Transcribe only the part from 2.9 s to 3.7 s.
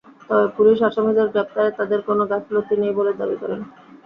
বলে দাবি করেছে।